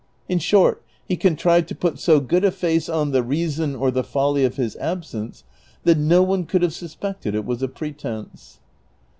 In 0.27 0.39
short 0.39 0.81
he 1.07 1.15
contrived 1.15 1.67
to 1.67 1.75
put 1.75 1.99
so 1.99 2.19
good 2.19 2.43
a 2.43 2.49
face 2.49 2.89
on 2.89 3.11
the 3.11 3.21
reason, 3.21 3.75
or 3.75 3.91
the 3.91 4.03
folly, 4.03 4.43
of 4.43 4.55
his 4.55 4.75
absence 4.77 5.43
that 5.83 5.99
no 5.99 6.23
one 6.23 6.47
could 6.47 6.63
have 6.63 6.73
suspected 6.73 7.35
it 7.35 7.45
was 7.45 7.61
a 7.61 7.67
pretence. 7.67 8.59